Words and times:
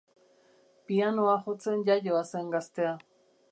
Pianoa 0.91 1.35
jotzen 1.45 1.85
iaioa 1.91 2.25
zen 2.33 2.53
gaztea. 2.57 2.95